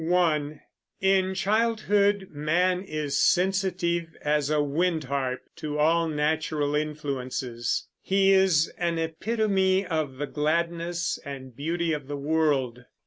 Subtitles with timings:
[0.03, 0.61] (1)
[1.01, 8.67] In childhood man is sensitive as a wind harp to all natural influences; he is
[8.79, 12.83] an epitome of the gladness and beauty of the world.